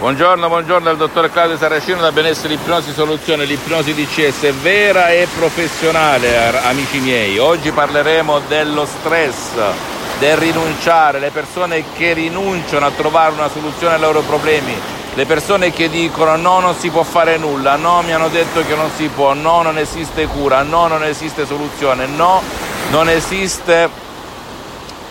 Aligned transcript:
Buongiorno, 0.00 0.48
buongiorno 0.48 0.84
dal 0.86 0.96
dottor 0.96 1.30
Claudio 1.30 1.58
Saracino 1.58 2.00
da 2.00 2.10
Benessere 2.10 2.54
Ipnosi 2.54 2.90
Soluzione, 2.90 3.44
l'ipnosi 3.44 3.92
DCS 3.92 4.50
vera 4.62 5.10
e 5.10 5.28
professionale, 5.36 6.58
amici 6.62 7.00
miei. 7.00 7.36
Oggi 7.36 7.70
parleremo 7.70 8.40
dello 8.48 8.86
stress, 8.86 9.50
del 10.18 10.38
rinunciare, 10.38 11.18
le 11.18 11.28
persone 11.28 11.84
che 11.92 12.14
rinunciano 12.14 12.86
a 12.86 12.90
trovare 12.92 13.34
una 13.34 13.50
soluzione 13.50 13.96
ai 13.96 14.00
loro 14.00 14.22
problemi, 14.22 14.72
le 15.12 15.26
persone 15.26 15.70
che 15.70 15.90
dicono 15.90 16.34
no 16.36 16.60
non 16.60 16.74
si 16.74 16.88
può 16.88 17.02
fare 17.02 17.36
nulla, 17.36 17.76
no 17.76 18.00
mi 18.00 18.14
hanno 18.14 18.28
detto 18.28 18.64
che 18.64 18.74
non 18.74 18.90
si 18.96 19.06
può, 19.08 19.34
no 19.34 19.60
non 19.60 19.76
esiste 19.76 20.26
cura, 20.28 20.62
no 20.62 20.86
non 20.86 21.04
esiste 21.04 21.44
soluzione, 21.44 22.06
no 22.06 22.40
non 22.88 23.10
esiste 23.10 24.08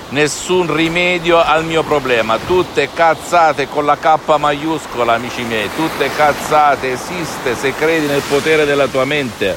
nessun 0.10 0.74
rimedio 0.74 1.44
al 1.44 1.64
mio 1.64 1.84
problema, 1.84 2.38
tutte 2.38 2.90
cazzate 2.94 3.68
con 3.68 3.86
la 3.86 3.98
K 3.98 4.38
maiuscola 4.38 5.14
amici 5.14 5.44
miei, 5.44 5.70
tutte 5.76 6.10
cazzate, 6.16 6.94
esiste 6.94 7.56
se 7.56 7.74
credi 7.76 8.08
nel 8.08 8.22
potere 8.28 8.66
della 8.66 8.88
tua 8.88 9.06
mente, 9.06 9.56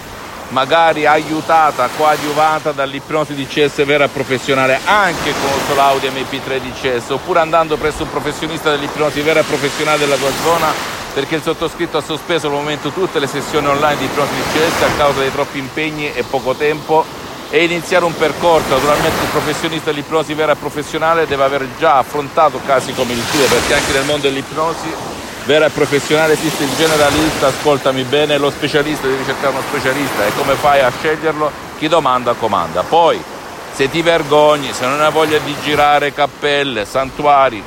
magari 0.48 1.06
aiutata, 1.06 1.88
coadiuvata 1.96 2.72
dall'ipnosi 2.72 3.34
di 3.34 3.46
CS 3.46 3.84
vera 3.84 4.08
professionale 4.08 4.80
anche 4.84 5.32
con 5.32 5.50
il 5.56 5.64
solo 5.66 5.80
audio 5.80 6.10
MP3 6.10 6.60
di 6.60 6.72
CS 6.72 7.08
oppure 7.10 7.40
andando 7.40 7.76
presso 7.76 8.02
un 8.02 8.10
professionista 8.10 8.70
dell'ipnosi 8.70 9.22
vera 9.22 9.42
professionale 9.42 9.98
della 9.98 10.16
tua 10.16 10.30
zona 10.42 11.00
perché 11.14 11.36
il 11.36 11.42
sottoscritto 11.42 11.96
ha 11.98 12.02
sospeso 12.02 12.48
al 12.48 12.52
momento 12.52 12.90
tutte 12.90 13.18
le 13.18 13.26
sessioni 13.26 13.66
online 13.66 13.96
di 13.96 14.04
ipnosi 14.04 14.34
di 14.34 14.42
CS 14.52 14.82
a 14.82 14.96
causa 14.96 15.20
dei 15.20 15.32
troppi 15.32 15.58
impegni 15.58 16.12
e 16.12 16.22
poco 16.22 16.54
tempo 16.54 17.04
e 17.52 17.64
iniziare 17.64 18.06
un 18.06 18.16
percorso. 18.16 18.70
Naturalmente 18.70 19.22
il 19.22 19.28
professionista 19.30 19.90
dell'ipnosi 19.90 20.32
vera 20.32 20.52
e 20.52 20.56
professionale 20.56 21.26
deve 21.26 21.44
aver 21.44 21.68
già 21.78 21.98
affrontato 21.98 22.58
casi 22.64 22.94
come 22.94 23.12
il 23.12 23.22
tuo, 23.30 23.44
perché 23.44 23.74
anche 23.74 23.92
nel 23.92 24.04
mondo 24.06 24.26
dell'ipnosi 24.26 25.20
vera 25.44 25.66
e 25.66 25.70
professionale 25.70 26.32
esiste 26.32 26.64
il 26.64 26.74
generalista, 26.76 27.48
ascoltami 27.48 28.04
bene, 28.04 28.38
lo 28.38 28.48
specialista, 28.50 29.06
devi 29.06 29.24
cercare 29.26 29.52
uno 29.52 29.62
specialista 29.68 30.24
e 30.24 30.32
come 30.34 30.54
fai 30.54 30.80
a 30.80 30.90
sceglierlo? 30.90 31.50
Chi 31.76 31.88
domanda 31.88 32.32
comanda. 32.32 32.84
Poi, 32.84 33.22
se 33.74 33.90
ti 33.90 34.00
vergogni, 34.00 34.72
se 34.72 34.86
non 34.86 35.02
hai 35.02 35.12
voglia 35.12 35.38
di 35.38 35.54
girare 35.62 36.14
cappelle, 36.14 36.86
santuari, 36.86 37.62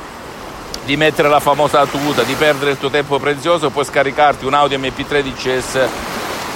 di 0.84 0.96
mettere 0.96 1.28
la 1.28 1.38
famosa 1.40 1.86
tuta, 1.86 2.22
di 2.22 2.34
perdere 2.34 2.72
il 2.72 2.78
tuo 2.78 2.90
tempo 2.90 3.20
prezioso, 3.20 3.70
puoi 3.70 3.84
scaricarti 3.84 4.46
un 4.46 4.54
audio 4.54 4.78
MP3 4.78 5.22
DCS 5.22 5.78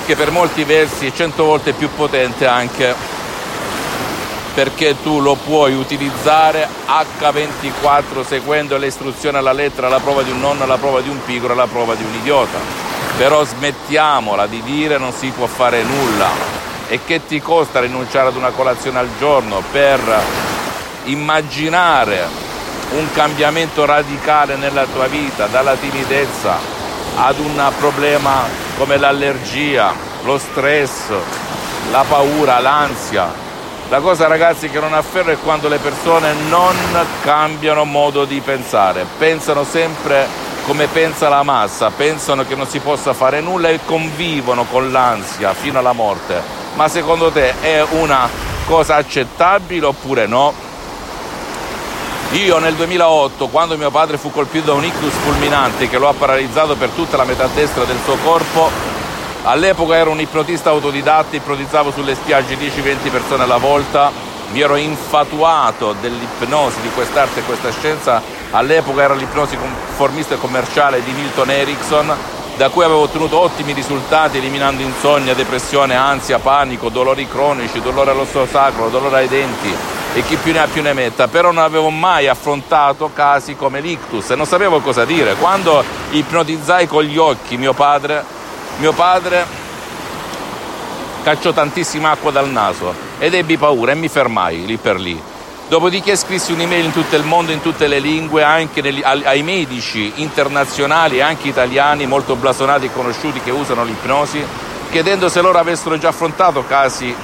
che 0.06 0.16
per 0.16 0.32
molti 0.32 0.64
versi 0.64 1.06
è 1.06 1.12
100 1.12 1.44
volte 1.44 1.72
più 1.72 1.88
potente 1.94 2.46
anche 2.46 3.18
perché 4.60 5.00
tu 5.02 5.20
lo 5.20 5.36
puoi 5.36 5.72
utilizzare 5.72 6.68
H24 6.86 8.26
seguendo 8.26 8.76
le 8.76 8.88
istruzioni 8.88 9.38
alla 9.38 9.54
lettera, 9.54 9.86
alla 9.86 10.00
prova 10.00 10.20
di 10.20 10.30
un 10.30 10.38
nonno, 10.38 10.64
alla 10.64 10.76
prova 10.76 11.00
di 11.00 11.08
un 11.08 11.18
piccolo, 11.24 11.54
alla 11.54 11.66
prova 11.66 11.94
di 11.94 12.04
un 12.04 12.12
idiota. 12.12 12.58
Però 13.16 13.42
smettiamola 13.42 14.46
di 14.46 14.62
dire 14.62 14.98
non 14.98 15.12
si 15.12 15.30
può 15.30 15.46
fare 15.46 15.82
nulla. 15.82 16.28
E 16.88 17.00
che 17.06 17.24
ti 17.26 17.40
costa 17.40 17.80
rinunciare 17.80 18.28
ad 18.28 18.36
una 18.36 18.50
colazione 18.50 18.98
al 18.98 19.08
giorno 19.18 19.62
per 19.72 19.98
immaginare 21.04 22.28
un 22.98 23.10
cambiamento 23.14 23.86
radicale 23.86 24.56
nella 24.56 24.84
tua 24.84 25.06
vita, 25.06 25.46
dalla 25.46 25.76
timidezza 25.76 26.58
ad 27.16 27.38
un 27.38 27.72
problema 27.78 28.42
come 28.76 28.98
l'allergia, 28.98 29.94
lo 30.24 30.36
stress, 30.36 31.08
la 31.90 32.04
paura, 32.06 32.58
l'ansia, 32.58 33.48
la 33.90 33.98
cosa 33.98 34.28
ragazzi 34.28 34.70
che 34.70 34.78
non 34.78 34.94
afferro 34.94 35.32
è 35.32 35.38
quando 35.42 35.68
le 35.68 35.78
persone 35.78 36.32
non 36.48 36.76
cambiano 37.22 37.84
modo 37.84 38.24
di 38.24 38.40
pensare, 38.40 39.04
pensano 39.18 39.64
sempre 39.64 40.28
come 40.64 40.86
pensa 40.86 41.28
la 41.28 41.42
massa, 41.42 41.90
pensano 41.90 42.46
che 42.46 42.54
non 42.54 42.68
si 42.68 42.78
possa 42.78 43.14
fare 43.14 43.40
nulla 43.40 43.68
e 43.68 43.80
convivono 43.84 44.64
con 44.64 44.92
l'ansia 44.92 45.54
fino 45.54 45.80
alla 45.80 45.90
morte. 45.90 46.40
Ma 46.76 46.86
secondo 46.86 47.32
te 47.32 47.52
è 47.60 47.84
una 47.90 48.28
cosa 48.66 48.94
accettabile 48.94 49.86
oppure 49.86 50.26
no? 50.28 50.54
Io 52.34 52.60
nel 52.60 52.74
2008, 52.74 53.48
quando 53.48 53.76
mio 53.76 53.90
padre 53.90 54.18
fu 54.18 54.30
colpito 54.30 54.66
da 54.66 54.74
un 54.74 54.84
ictus 54.84 55.14
fulminante 55.14 55.88
che 55.88 55.98
lo 55.98 56.08
ha 56.08 56.14
paralizzato 56.14 56.76
per 56.76 56.90
tutta 56.90 57.16
la 57.16 57.24
metà 57.24 57.48
destra 57.52 57.82
del 57.82 57.98
suo 58.04 58.14
corpo, 58.22 58.89
All'epoca 59.42 59.96
ero 59.96 60.10
un 60.10 60.20
ipnotista 60.20 60.68
autodidatta, 60.68 61.34
ipnotizzavo 61.34 61.90
sulle 61.90 62.14
spiagge 62.14 62.56
10-20 62.56 63.10
persone 63.10 63.44
alla 63.44 63.56
volta, 63.56 64.12
mi 64.52 64.60
ero 64.60 64.76
infatuato 64.76 65.94
dell'ipnosi, 65.98 66.80
di 66.82 66.90
quest'arte 66.90 67.40
e 67.40 67.44
questa 67.44 67.70
scienza. 67.72 68.20
All'epoca 68.50 69.00
era 69.00 69.14
l'ipnosi 69.14 69.56
conformista 69.56 70.34
e 70.34 70.38
commerciale 70.38 71.02
di 71.02 71.12
Milton 71.12 71.50
Erickson, 71.50 72.14
da 72.56 72.68
cui 72.68 72.84
avevo 72.84 73.00
ottenuto 73.00 73.40
ottimi 73.40 73.72
risultati 73.72 74.36
eliminando 74.36 74.82
insonnia, 74.82 75.34
depressione, 75.34 75.94
ansia, 75.94 76.38
panico, 76.38 76.90
dolori 76.90 77.26
cronici, 77.26 77.80
dolore 77.80 78.10
all'osso 78.10 78.46
sacro, 78.46 78.90
dolore 78.90 79.16
ai 79.16 79.28
denti 79.28 79.74
e 80.12 80.22
chi 80.22 80.36
più 80.36 80.52
ne 80.52 80.58
ha 80.58 80.66
più 80.66 80.82
ne 80.82 80.92
metta, 80.92 81.28
però 81.28 81.50
non 81.52 81.62
avevo 81.62 81.88
mai 81.88 82.26
affrontato 82.26 83.10
casi 83.14 83.56
come 83.56 83.80
l'ictus 83.80 84.28
e 84.28 84.34
non 84.34 84.44
sapevo 84.44 84.80
cosa 84.80 85.06
dire. 85.06 85.36
Quando 85.36 85.82
ipnotizzai 86.10 86.86
con 86.86 87.04
gli 87.04 87.16
occhi 87.16 87.56
mio 87.56 87.72
padre, 87.72 88.38
mio 88.78 88.92
padre 88.92 89.44
cacciò 91.22 91.52
tantissima 91.52 92.10
acqua 92.10 92.30
dal 92.30 92.48
naso 92.48 92.94
ed 93.18 93.34
ebbi 93.34 93.56
paura 93.56 93.92
e 93.92 93.94
mi 93.94 94.08
fermai 94.08 94.64
lì 94.64 94.76
per 94.76 94.98
lì. 94.98 95.20
Dopodiché 95.68 96.16
scrissi 96.16 96.50
un'email 96.50 96.86
in 96.86 96.92
tutto 96.92 97.14
il 97.14 97.22
mondo, 97.22 97.52
in 97.52 97.60
tutte 97.60 97.86
le 97.86 98.00
lingue, 98.00 98.42
anche 98.42 98.82
negli, 98.82 99.02
ai 99.04 99.42
medici 99.42 100.12
internazionali 100.16 101.18
e 101.18 101.20
anche 101.20 101.46
italiani 101.46 102.06
molto 102.06 102.34
blasonati 102.34 102.86
e 102.86 102.92
conosciuti 102.92 103.40
che 103.40 103.52
usano 103.52 103.84
l'ipnosi, 103.84 104.44
chiedendo 104.90 105.28
se 105.28 105.40
loro 105.40 105.58
avessero 105.58 105.96
già 105.96 106.08
affrontato 106.08 106.64
casi 106.66 107.14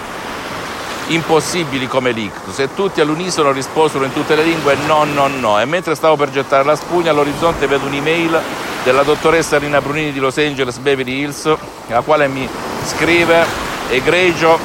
impossibili 1.09 1.87
come 1.87 2.11
l'ictus 2.11 2.59
e 2.59 2.75
tutti 2.75 3.01
all'unisono 3.01 3.53
risposero 3.53 4.05
in 4.05 4.13
tutte 4.13 4.35
le 4.35 4.45
lingue 4.45 4.77
no, 4.87 5.05
no, 5.05 5.27
no. 5.27 5.61
E 5.61 5.65
mentre 5.65 5.95
stavo 5.95 6.17
per 6.17 6.31
gettare 6.31 6.65
la 6.65 6.77
spugna 6.77 7.11
all'orizzonte 7.11 7.67
vedo 7.67 7.87
un'email 7.87 8.41
della 8.87 9.03
dottoressa 9.03 9.59
Rina 9.59 9.81
Brunini 9.81 10.13
di 10.13 10.21
Los 10.21 10.39
Angeles 10.39 10.77
Beverly 10.79 11.19
Hills, 11.19 11.53
la 11.89 12.03
quale 12.03 12.29
mi 12.29 12.49
scrive, 12.85 13.45
egregio, 13.89 14.57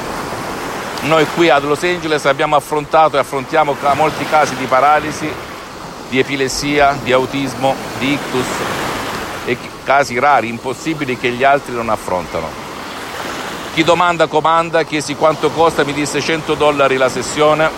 noi 1.00 1.26
qui 1.34 1.48
ad 1.48 1.64
Los 1.64 1.82
Angeles 1.82 2.24
abbiamo 2.26 2.54
affrontato 2.54 3.16
e 3.16 3.18
affrontiamo 3.18 3.76
molti 3.94 4.24
casi 4.26 4.54
di 4.54 4.66
paralisi, 4.66 5.28
di 6.08 6.20
epilessia, 6.20 6.96
di 7.02 7.10
autismo, 7.10 7.74
di 7.98 8.12
ictus 8.12 8.46
e 9.44 9.58
casi 9.82 10.16
rari, 10.20 10.48
impossibili 10.48 11.18
che 11.18 11.30
gli 11.30 11.42
altri 11.42 11.74
non 11.74 11.88
affrontano. 11.88 12.46
Chi 13.74 13.82
domanda 13.82 14.28
comanda, 14.28 14.84
chiesi 14.84 15.16
quanto 15.16 15.50
costa, 15.50 15.82
mi 15.82 15.92
disse 15.92 16.20
100 16.20 16.54
dollari 16.54 16.96
la 16.96 17.08
sessione, 17.08 17.68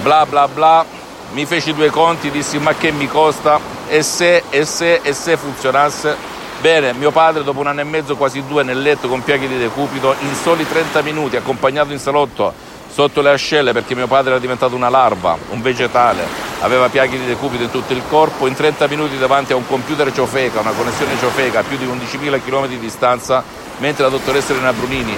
bla 0.00 0.24
bla 0.24 0.48
bla, 0.48 0.86
mi 1.32 1.46
feci 1.46 1.72
due 1.74 1.90
conti, 1.90 2.30
dissi 2.30 2.58
ma 2.58 2.74
che 2.74 2.90
mi 2.90 3.08
costa? 3.08 3.78
e 3.90 4.04
se, 4.04 4.44
e 4.50 4.64
se, 4.64 5.00
e 5.02 5.12
se 5.12 5.36
funzionasse? 5.36 6.16
Bene, 6.60 6.92
mio 6.92 7.10
padre 7.10 7.42
dopo 7.42 7.58
un 7.58 7.66
anno 7.66 7.80
e 7.80 7.84
mezzo, 7.84 8.16
quasi 8.16 8.44
due, 8.46 8.62
nel 8.62 8.80
letto 8.80 9.08
con 9.08 9.24
piaghe 9.24 9.48
di 9.48 9.58
decupito, 9.58 10.14
in 10.20 10.34
soli 10.34 10.66
30 10.66 11.02
minuti, 11.02 11.36
accompagnato 11.36 11.90
in 11.90 11.98
salotto 11.98 12.52
sotto 12.92 13.20
le 13.20 13.30
ascelle 13.30 13.72
perché 13.72 13.94
mio 13.94 14.06
padre 14.06 14.30
era 14.30 14.38
diventato 14.38 14.76
una 14.76 14.88
larva, 14.88 15.36
un 15.50 15.60
vegetale, 15.62 16.24
aveva 16.60 16.88
piaghe 16.88 17.18
di 17.18 17.24
decupito 17.24 17.62
in 17.62 17.70
tutto 17.70 17.92
il 17.92 18.02
corpo, 18.08 18.46
in 18.46 18.54
30 18.54 18.86
minuti 18.88 19.18
davanti 19.18 19.52
a 19.52 19.56
un 19.56 19.66
computer 19.66 20.12
ciofeca, 20.12 20.60
una 20.60 20.72
connessione 20.72 21.16
ciofeca 21.18 21.60
a 21.60 21.62
più 21.62 21.76
di 21.76 21.86
11.000 21.86 22.40
km 22.44 22.66
di 22.66 22.78
distanza, 22.78 23.42
mentre 23.78 24.04
la 24.04 24.10
dottoressa 24.10 24.52
Elena 24.52 24.72
Brunini 24.72 25.16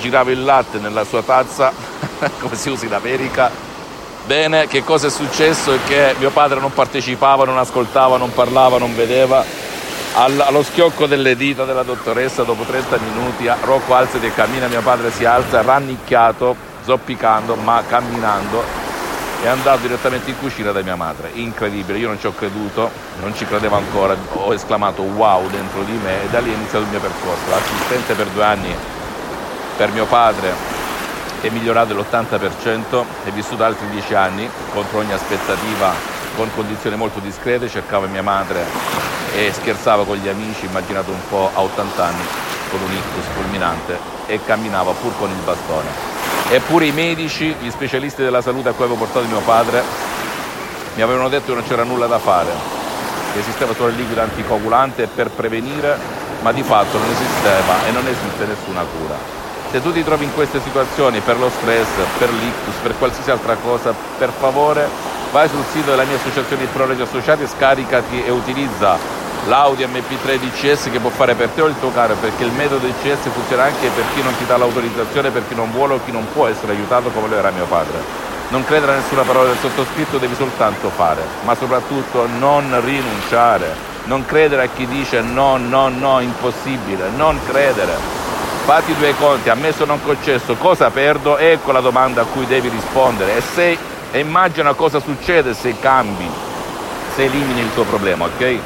girava 0.00 0.30
il 0.30 0.42
latte 0.42 0.78
nella 0.78 1.04
sua 1.04 1.22
tazza, 1.22 1.72
come 2.40 2.56
si 2.56 2.68
usa 2.68 2.86
in 2.86 2.94
America, 2.94 3.50
Bene, 4.26 4.68
che 4.68 4.84
cosa 4.84 5.08
è 5.08 5.10
successo? 5.10 5.72
È 5.72 5.78
che 5.86 6.14
mio 6.18 6.30
padre 6.30 6.60
non 6.60 6.72
partecipava, 6.72 7.44
non 7.44 7.58
ascoltava, 7.58 8.16
non 8.16 8.32
parlava, 8.32 8.78
non 8.78 8.94
vedeva. 8.94 9.44
Allo 10.14 10.62
schiocco 10.62 11.06
delle 11.06 11.36
dita 11.36 11.64
della 11.64 11.82
dottoressa, 11.82 12.42
dopo 12.42 12.64
30 12.64 12.98
minuti, 12.98 13.50
Rocco 13.62 13.94
alzati 13.94 14.26
e 14.26 14.34
cammina, 14.34 14.68
mio 14.68 14.82
padre 14.82 15.10
si 15.10 15.24
alza, 15.24 15.62
rannicchiato, 15.62 16.54
zoppicando, 16.84 17.54
ma 17.56 17.82
camminando. 17.86 18.62
è 19.42 19.46
andato 19.48 19.80
direttamente 19.80 20.30
in 20.30 20.38
cucina 20.38 20.70
da 20.70 20.82
mia 20.82 20.96
madre. 20.96 21.30
Incredibile, 21.32 21.98
io 21.98 22.08
non 22.08 22.20
ci 22.20 22.26
ho 22.26 22.34
creduto, 22.34 22.90
non 23.20 23.34
ci 23.34 23.46
credevo 23.46 23.74
ancora, 23.74 24.14
ho 24.34 24.52
esclamato 24.52 25.02
wow 25.02 25.48
dentro 25.48 25.82
di 25.82 25.98
me 26.02 26.24
e 26.24 26.28
da 26.28 26.40
lì 26.40 26.52
è 26.52 26.54
iniziato 26.54 26.84
il 26.84 26.90
mio 26.90 27.00
percorso. 27.00 27.54
Assistente 27.54 28.14
per 28.14 28.26
due 28.28 28.44
anni 28.44 28.74
per 29.76 29.90
mio 29.92 30.04
padre 30.04 30.79
è 31.48 31.50
migliorato 31.50 31.94
dell'80% 31.94 33.04
e 33.24 33.30
vissuto 33.30 33.64
altri 33.64 33.88
dieci 33.88 34.14
anni 34.14 34.48
contro 34.72 34.98
ogni 34.98 35.12
aspettativa 35.12 35.92
con 36.36 36.50
condizioni 36.54 36.96
molto 36.96 37.18
discrete, 37.18 37.68
cercava 37.68 38.06
mia 38.06 38.22
madre 38.22 38.64
e 39.34 39.52
scherzava 39.52 40.04
con 40.04 40.16
gli 40.16 40.28
amici, 40.28 40.66
immaginate 40.66 41.10
un 41.10 41.20
po' 41.28 41.50
a 41.52 41.60
80 41.60 42.04
anni 42.04 42.22
con 42.70 42.80
un 42.80 42.92
ictus 42.92 43.24
fulminante 43.34 43.98
e 44.26 44.40
camminava 44.44 44.92
pur 44.92 45.12
con 45.18 45.30
il 45.30 45.42
bastone. 45.44 45.88
Eppure 46.50 46.86
i 46.86 46.92
medici, 46.92 47.54
gli 47.60 47.70
specialisti 47.70 48.22
della 48.22 48.42
salute 48.42 48.68
a 48.68 48.72
cui 48.72 48.84
avevo 48.84 48.98
portato 48.98 49.26
mio 49.26 49.40
padre, 49.40 49.82
mi 50.94 51.02
avevano 51.02 51.28
detto 51.28 51.46
che 51.46 51.54
non 51.54 51.66
c'era 51.66 51.84
nulla 51.84 52.06
da 52.06 52.18
fare, 52.18 52.50
che 53.32 53.38
esisteva 53.38 53.74
solo 53.74 53.88
il 53.88 53.96
liquido 53.96 54.20
anticoagulante 54.20 55.06
per 55.06 55.30
prevenire, 55.30 55.96
ma 56.42 56.52
di 56.52 56.62
fatto 56.62 56.98
non 56.98 57.08
esisteva 57.10 57.86
e 57.86 57.90
non 57.92 58.06
esiste 58.06 58.46
nessuna 58.46 58.82
cura. 58.82 59.49
Se 59.70 59.80
tu 59.80 59.92
ti 59.92 60.02
trovi 60.02 60.24
in 60.24 60.34
queste 60.34 60.60
situazioni 60.60 61.20
per 61.20 61.38
lo 61.38 61.48
stress, 61.48 61.86
per 62.18 62.28
l'ictus, 62.32 62.74
per 62.82 62.92
qualsiasi 62.98 63.30
altra 63.30 63.54
cosa, 63.54 63.94
per 64.18 64.32
favore 64.36 64.88
vai 65.30 65.48
sul 65.48 65.64
sito 65.70 65.90
della 65.90 66.02
mia 66.02 66.16
associazione 66.16 66.62
di 66.62 66.68
prologi 66.72 67.02
associati, 67.02 67.46
scaricati 67.46 68.24
e 68.24 68.30
utilizza 68.30 68.98
l'Audi 69.46 69.86
MP3 69.86 70.38
DCS 70.38 70.90
che 70.90 70.98
può 70.98 71.10
fare 71.10 71.36
per 71.36 71.50
te 71.50 71.62
o 71.62 71.66
il 71.66 71.76
tuo 71.78 71.92
caro, 71.92 72.14
perché 72.14 72.42
il 72.42 72.50
metodo 72.50 72.84
DCS 72.84 73.28
funziona 73.32 73.62
anche 73.62 73.88
per 73.94 74.04
chi 74.12 74.22
non 74.22 74.36
ti 74.36 74.44
dà 74.44 74.56
l'autorizzazione, 74.56 75.30
per 75.30 75.46
chi 75.46 75.54
non 75.54 75.70
vuole 75.70 75.94
o 75.94 76.00
chi 76.04 76.10
non 76.10 76.26
può 76.32 76.48
essere 76.48 76.72
aiutato 76.72 77.10
come 77.10 77.28
lo 77.28 77.36
era 77.36 77.50
mio 77.50 77.66
padre. 77.66 78.28
Non 78.48 78.64
credere 78.64 78.92
a 78.92 78.96
nessuna 78.96 79.22
parola 79.22 79.50
del 79.50 79.58
sottoscritto, 79.60 80.18
devi 80.18 80.34
soltanto 80.34 80.90
fare, 80.90 81.22
ma 81.44 81.54
soprattutto 81.54 82.26
non 82.26 82.76
rinunciare, 82.84 83.72
non 84.06 84.26
credere 84.26 84.64
a 84.64 84.68
chi 84.74 84.88
dice 84.88 85.20
no, 85.20 85.56
no, 85.58 85.88
no, 85.88 86.18
impossibile, 86.18 87.08
non 87.14 87.38
credere. 87.46 88.19
Fatti 88.70 88.94
due 88.94 89.16
conti, 89.16 89.48
ammesso 89.48 89.84
non 89.84 90.00
concesso, 90.00 90.54
cosa 90.54 90.90
perdo? 90.90 91.36
Ecco 91.38 91.72
la 91.72 91.80
domanda 91.80 92.20
a 92.20 92.24
cui 92.24 92.46
devi 92.46 92.68
rispondere 92.68 93.38
e, 93.38 93.40
se, 93.40 93.76
e 94.12 94.18
immagina 94.20 94.74
cosa 94.74 95.00
succede 95.00 95.54
se 95.54 95.74
cambi, 95.80 96.30
se 97.12 97.24
elimini 97.24 97.62
il 97.62 97.74
tuo 97.74 97.82
problema, 97.82 98.26
ok? 98.26 98.58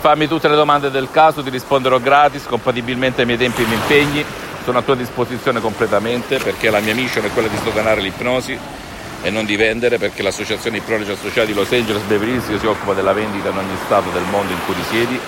Fammi 0.00 0.28
tutte 0.28 0.48
le 0.48 0.54
domande 0.54 0.90
del 0.90 1.08
caso, 1.10 1.42
ti 1.42 1.48
risponderò 1.48 1.98
gratis, 1.98 2.44
compatibilmente 2.44 3.22
ai 3.22 3.26
miei 3.26 3.38
tempi 3.38 3.62
e 3.62 3.64
ai 3.64 3.70
miei 3.70 3.80
impegni. 3.80 4.24
Sono 4.64 4.80
a 4.80 4.82
tua 4.82 4.96
disposizione 4.96 5.62
completamente 5.62 6.36
perché 6.36 6.68
la 6.68 6.80
mia 6.80 6.94
mission 6.94 7.24
è 7.24 7.30
quella 7.32 7.48
di 7.48 7.56
sdoganare 7.56 8.02
l'ipnosi 8.02 8.58
e 9.22 9.30
non 9.30 9.46
di 9.46 9.56
vendere 9.56 9.96
perché 9.96 10.22
l'associazione 10.22 10.76
Ipnologi 10.76 11.12
Associati 11.12 11.54
Los 11.54 11.72
Angeles 11.72 12.02
Beverly 12.02 12.34
Hills 12.34 12.54
si 12.54 12.66
occupa 12.66 12.92
della 12.92 13.14
vendita 13.14 13.48
in 13.48 13.56
ogni 13.56 13.78
stato 13.86 14.10
del 14.10 14.24
mondo 14.30 14.52
in 14.52 14.58
cui 14.66 14.74
risiedi 14.74 15.18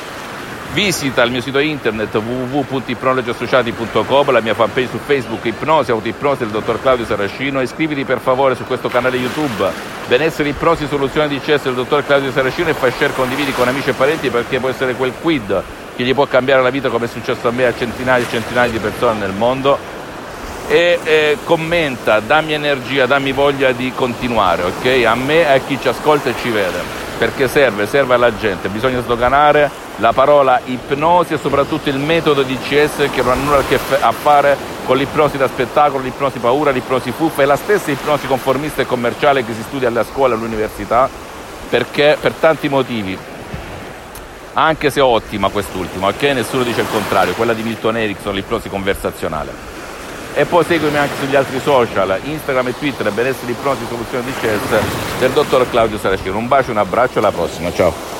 Visita 0.72 1.24
il 1.24 1.32
mio 1.32 1.40
sito 1.40 1.58
internet 1.58 2.14
www.ipnologiassociati.com, 2.14 4.30
la 4.30 4.40
mia 4.40 4.54
fanpage 4.54 4.90
su 4.90 5.00
Facebook 5.04 5.44
Ipnosi, 5.44 5.90
Autoipnosi 5.90 6.44
del 6.44 6.50
dottor 6.50 6.80
Claudio 6.80 7.04
Saracino. 7.04 7.60
Iscriviti 7.60 8.04
per 8.04 8.20
favore 8.20 8.54
su 8.54 8.64
questo 8.64 8.88
canale 8.88 9.16
YouTube 9.16 9.68
Benessere 10.06 10.50
Ipnosi 10.50 10.86
Soluzione 10.86 11.26
di 11.26 11.40
CS 11.40 11.64
del 11.64 11.74
dottor 11.74 12.06
Claudio 12.06 12.30
Saracino 12.30 12.68
e 12.68 12.74
fai 12.74 12.92
share, 12.92 13.12
condividi 13.12 13.50
con 13.50 13.66
amici 13.66 13.90
e 13.90 13.94
parenti 13.94 14.30
perché 14.30 14.60
può 14.60 14.68
essere 14.68 14.94
quel 14.94 15.12
quid 15.20 15.60
che 15.96 16.04
gli 16.04 16.14
può 16.14 16.26
cambiare 16.26 16.62
la 16.62 16.70
vita 16.70 16.88
come 16.88 17.06
è 17.06 17.08
successo 17.08 17.48
a 17.48 17.50
me 17.50 17.66
a 17.66 17.74
centinaia 17.76 18.22
e 18.22 18.28
centinaia 18.30 18.70
di 18.70 18.78
persone 18.78 19.18
nel 19.18 19.32
mondo. 19.32 19.76
E 20.68 21.00
eh, 21.02 21.38
commenta, 21.42 22.20
dammi 22.20 22.52
energia, 22.52 23.06
dammi 23.06 23.32
voglia 23.32 23.72
di 23.72 23.90
continuare, 23.92 24.62
ok? 24.62 25.04
A 25.04 25.16
me 25.16 25.40
e 25.40 25.50
a 25.50 25.58
chi 25.58 25.76
ci 25.80 25.88
ascolta 25.88 26.30
e 26.30 26.34
ci 26.40 26.50
vede 26.50 26.98
perché 27.18 27.48
serve, 27.48 27.86
serve 27.86 28.14
alla 28.14 28.34
gente, 28.34 28.68
bisogna 28.68 29.02
sdoganare 29.02 29.88
la 30.00 30.12
parola 30.12 30.60
ipnosi 30.64 31.34
e 31.34 31.38
soprattutto 31.38 31.90
il 31.90 31.98
metodo 31.98 32.42
di 32.42 32.58
CS 32.58 33.08
che 33.12 33.22
non 33.22 33.32
ha 33.32 33.34
nulla 33.34 33.58
a 33.58 33.64
che 33.68 33.78
fare 33.78 34.56
con 34.86 34.96
l'ipnosi 34.96 35.36
da 35.36 35.46
spettacolo, 35.46 36.02
l'ipnosi 36.02 36.38
paura, 36.38 36.70
l'ipnosi 36.70 37.12
fuffa, 37.12 37.42
è 37.42 37.44
la 37.44 37.56
stessa 37.56 37.90
ipnosi 37.90 38.26
conformista 38.26 38.82
e 38.82 38.86
commerciale 38.86 39.44
che 39.44 39.52
si 39.52 39.62
studia 39.62 39.88
alla 39.88 40.04
scuola 40.04 40.34
e 40.34 40.38
all'università 40.38 41.08
perché 41.68 42.16
per 42.20 42.32
tanti 42.32 42.68
motivi 42.68 43.16
anche 44.54 44.90
se 44.90 45.00
ottima 45.00 45.48
quest'ultima, 45.48 46.08
ok? 46.08 46.22
Nessuno 46.22 46.64
dice 46.64 46.80
il 46.80 46.88
contrario, 46.90 47.34
quella 47.34 47.52
di 47.52 47.62
Milton 47.62 47.98
Erickson, 47.98 48.34
l'ipnosi 48.34 48.68
conversazionale 48.68 49.78
e 50.32 50.44
poi 50.44 50.64
seguimi 50.64 50.96
anche 50.96 51.14
sugli 51.20 51.36
altri 51.36 51.60
social, 51.60 52.18
Instagram 52.24 52.68
e 52.68 52.78
Twitter, 52.78 53.12
benessere 53.12 53.52
ipnosi 53.52 53.84
soluzione 53.86 54.24
di 54.24 54.32
CS 54.32 55.18
del 55.18 55.30
dottor 55.32 55.68
Claudio 55.68 55.98
Saracino. 55.98 56.38
Un 56.38 56.48
bacio, 56.48 56.70
un 56.70 56.78
abbraccio, 56.78 57.18
alla 57.18 57.32
prossima, 57.32 57.72
ciao. 57.72 58.19